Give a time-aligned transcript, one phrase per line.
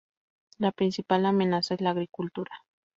[0.57, 2.63] La principal amenaza es la agricultura.